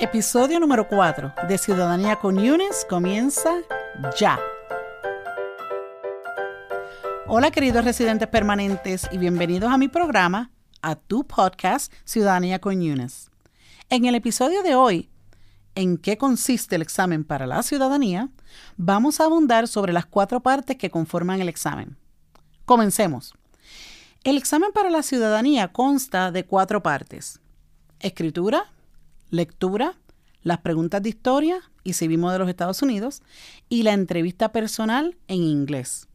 [0.00, 3.50] Episodio número 4 de Ciudadanía con Yunes comienza
[4.18, 4.40] ya.
[7.26, 13.30] Hola queridos residentes permanentes y bienvenidos a mi programa, a tu podcast Ciudadanía con Yunes.
[13.90, 15.10] En el episodio de hoy,
[15.74, 18.30] ¿en qué consiste el examen para la ciudadanía?
[18.78, 21.98] Vamos a abundar sobre las cuatro partes que conforman el examen.
[22.64, 23.34] Comencemos.
[24.24, 27.38] El examen para la ciudadanía consta de cuatro partes.
[27.98, 28.72] Escritura,
[29.30, 29.94] lectura,
[30.42, 33.22] las preguntas de historia y civismo de los Estados Unidos
[33.68, 36.08] y la entrevista personal en inglés.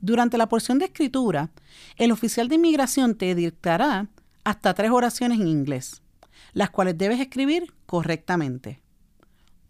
[0.00, 1.50] Durante la porción de escritura,
[1.96, 4.08] el oficial de inmigración te dictará
[4.44, 6.02] hasta tres oraciones en inglés,
[6.52, 8.82] las cuales debes escribir correctamente.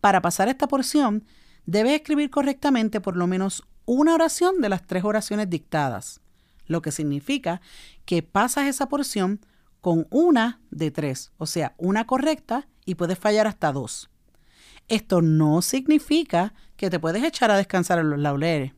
[0.01, 1.25] Para pasar esta porción,
[1.67, 6.21] debes escribir correctamente por lo menos una oración de las tres oraciones dictadas,
[6.67, 7.61] lo que significa
[8.05, 9.41] que pasas esa porción
[9.85, 14.09] con una de tres, o sea, una correcta y puedes fallar hasta dos.
[14.89, 18.73] Esto no significa que te puedes echar a descansar en los laureles.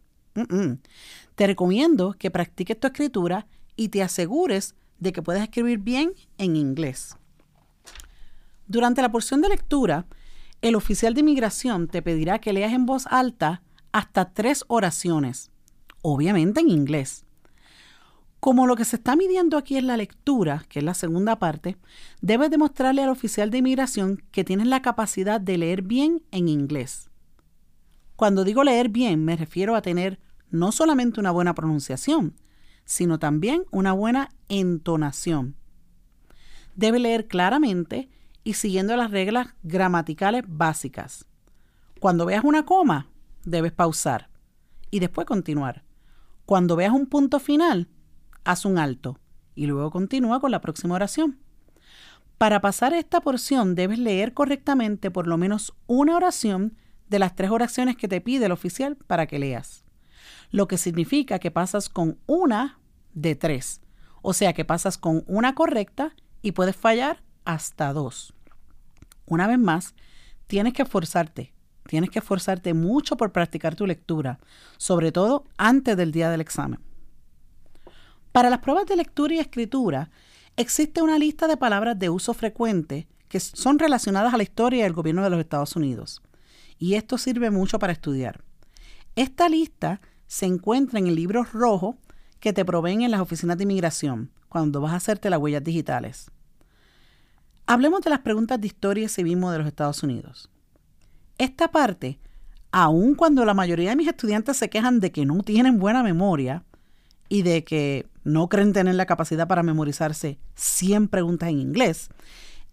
[1.36, 3.46] Te recomiendo que practiques tu escritura
[3.76, 7.16] y te asegures de que puedes escribir bien en inglés.
[8.66, 10.06] Durante la porción de lectura,
[10.60, 13.62] el oficial de inmigración te pedirá que leas en voz alta
[13.92, 15.52] hasta tres oraciones,
[16.02, 17.25] obviamente en inglés.
[18.40, 21.76] Como lo que se está midiendo aquí es la lectura, que es la segunda parte,
[22.20, 27.10] debes demostrarle al oficial de inmigración que tienes la capacidad de leer bien en inglés.
[28.14, 30.20] Cuando digo leer bien, me refiero a tener
[30.50, 32.34] no solamente una buena pronunciación,
[32.84, 35.56] sino también una buena entonación.
[36.76, 38.08] Debe leer claramente
[38.44, 41.26] y siguiendo las reglas gramaticales básicas.
[41.98, 43.08] Cuando veas una coma,
[43.44, 44.30] debes pausar
[44.90, 45.84] y después continuar.
[46.44, 47.88] Cuando veas un punto final,
[48.46, 49.18] haz un alto
[49.54, 51.38] y luego continúa con la próxima oración.
[52.38, 56.76] Para pasar esta porción debes leer correctamente por lo menos una oración
[57.08, 59.84] de las tres oraciones que te pide el oficial para que leas,
[60.50, 62.78] lo que significa que pasas con una
[63.14, 63.80] de tres,
[64.22, 68.34] o sea que pasas con una correcta y puedes fallar hasta dos.
[69.24, 69.94] Una vez más,
[70.46, 71.52] tienes que esforzarte,
[71.88, 74.38] tienes que esforzarte mucho por practicar tu lectura,
[74.76, 76.85] sobre todo antes del día del examen.
[78.36, 80.10] Para las pruebas de lectura y escritura,
[80.58, 84.92] existe una lista de palabras de uso frecuente que son relacionadas a la historia del
[84.92, 86.20] gobierno de los Estados Unidos.
[86.78, 88.44] Y esto sirve mucho para estudiar.
[89.14, 91.96] Esta lista se encuentra en el libro rojo
[92.38, 96.30] que te proveen en las oficinas de inmigración cuando vas a hacerte las huellas digitales.
[97.64, 100.50] Hablemos de las preguntas de historia y civismo de los Estados Unidos.
[101.38, 102.20] Esta parte,
[102.70, 106.66] aun cuando la mayoría de mis estudiantes se quejan de que no tienen buena memoria
[107.28, 112.10] y de que no creen tener la capacidad para memorizarse 100 preguntas en inglés,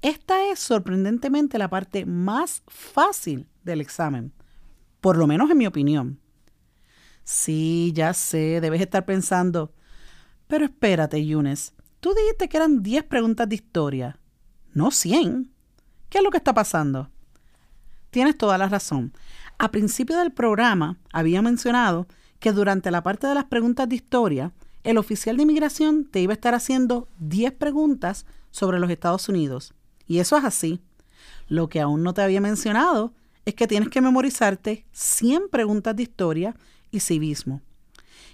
[0.02, 4.34] esta es sorprendentemente la parte más fácil del examen,
[5.00, 6.20] por lo menos en mi opinión.
[7.24, 9.74] Sí, ya sé, debes estar pensando,
[10.48, 14.20] pero espérate, Yunes, tú dijiste que eran 10 preguntas de historia,
[14.74, 15.52] no 100.
[16.10, 17.10] ¿Qué es lo que está pasando?
[18.10, 19.14] Tienes toda la razón.
[19.58, 22.08] A principio del programa había mencionado
[22.44, 24.52] que durante la parte de las preguntas de historia
[24.84, 29.74] el oficial de inmigración te iba a estar haciendo 10 preguntas sobre los Estados Unidos.
[30.08, 30.82] Y eso es así.
[31.48, 33.14] Lo que aún no te había mencionado
[33.46, 36.54] es que tienes que memorizarte 100 preguntas de historia
[36.92, 37.62] y civismo.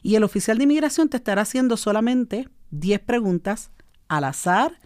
[0.02, 3.69] Y el oficial de inmigración te estará haciendo solamente 10 preguntas
[4.08, 4.80] al azar,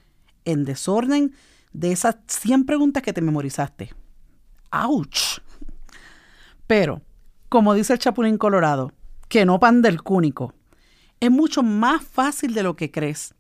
[0.44, 1.34] en desorden,
[1.72, 3.94] de esas 100 preguntas que te memorizaste.
[4.70, 5.40] ¡Auch!
[6.68, 7.02] Pero,
[7.48, 8.92] como dice el Chapulín Colorado,
[9.34, 10.54] que no pan del cúnico.
[11.20, 13.34] Es mucho más fácil de lo que crees.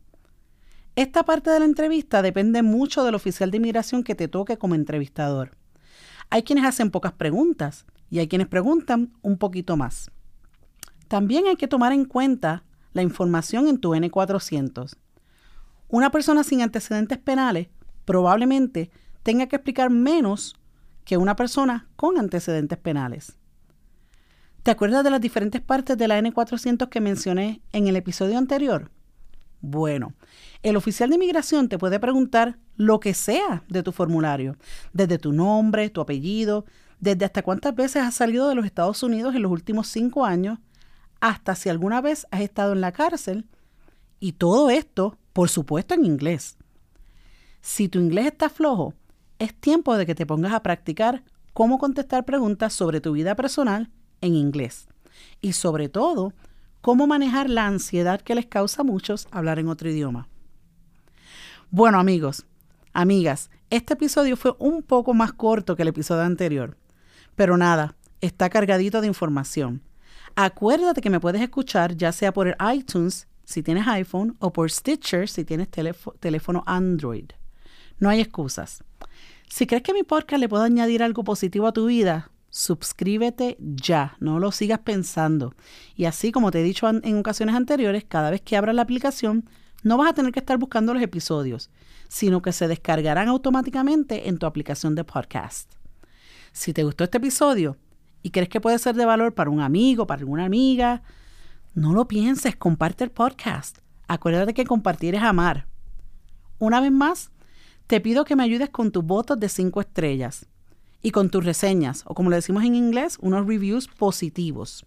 [0.98, 4.74] Esta parte de la entrevista depende mucho del oficial de inmigración que te toque como
[4.74, 5.52] entrevistador.
[6.28, 10.10] Hay quienes hacen pocas preguntas y hay quienes preguntan un poquito más.
[11.06, 12.64] También hay que tomar en cuenta
[12.94, 14.96] la información en tu N400.
[15.86, 17.68] Una persona sin antecedentes penales
[18.04, 18.90] probablemente
[19.22, 20.56] tenga que explicar menos
[21.04, 23.38] que una persona con antecedentes penales.
[24.64, 28.90] ¿Te acuerdas de las diferentes partes de la N400 que mencioné en el episodio anterior?
[29.60, 30.14] Bueno,
[30.62, 34.56] el oficial de inmigración te puede preguntar lo que sea de tu formulario,
[34.92, 36.64] desde tu nombre, tu apellido,
[37.00, 40.58] desde hasta cuántas veces has salido de los Estados Unidos en los últimos cinco años,
[41.20, 43.46] hasta si alguna vez has estado en la cárcel,
[44.20, 46.56] y todo esto, por supuesto, en inglés.
[47.60, 48.94] Si tu inglés está flojo,
[49.38, 51.22] es tiempo de que te pongas a practicar
[51.52, 53.90] cómo contestar preguntas sobre tu vida personal
[54.20, 54.88] en inglés.
[55.40, 56.32] Y sobre todo,
[56.80, 60.28] cómo manejar la ansiedad que les causa a muchos hablar en otro idioma.
[61.70, 62.46] Bueno amigos,
[62.92, 66.76] amigas, este episodio fue un poco más corto que el episodio anterior,
[67.36, 69.82] pero nada, está cargadito de información.
[70.34, 74.70] Acuérdate que me puedes escuchar ya sea por el iTunes si tienes iPhone o por
[74.70, 77.30] Stitcher si tienes teléfono Android.
[77.98, 78.84] No hay excusas.
[79.48, 84.16] Si crees que mi podcast le puedo añadir algo positivo a tu vida, suscríbete ya,
[84.20, 85.54] no lo sigas pensando.
[85.94, 89.48] Y así como te he dicho en ocasiones anteriores, cada vez que abras la aplicación,
[89.82, 91.70] no vas a tener que estar buscando los episodios,
[92.08, 95.72] sino que se descargarán automáticamente en tu aplicación de podcast.
[96.52, 97.76] Si te gustó este episodio
[98.22, 101.02] y crees que puede ser de valor para un amigo, para alguna amiga,
[101.74, 103.78] no lo pienses, comparte el podcast.
[104.08, 105.66] Acuérdate que compartir es amar.
[106.58, 107.30] Una vez más,
[107.86, 110.46] te pido que me ayudes con tus votos de 5 estrellas
[111.02, 114.84] y con tus reseñas, o como le decimos en inglés, unos reviews positivos.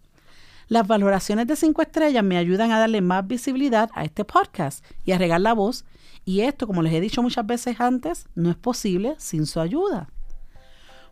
[0.67, 5.11] Las valoraciones de 5 estrellas me ayudan a darle más visibilidad a este podcast y
[5.11, 5.85] a regar la voz,
[6.23, 10.09] y esto, como les he dicho muchas veces antes, no es posible sin su ayuda.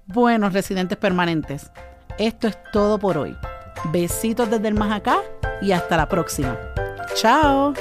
[0.05, 1.71] Bueno, residentes permanentes,
[2.17, 3.35] esto es todo por hoy.
[3.91, 5.19] Besitos desde el más acá
[5.61, 6.57] y hasta la próxima.
[7.15, 7.73] Chao.